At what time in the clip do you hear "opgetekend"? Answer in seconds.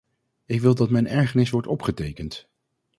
1.67-2.47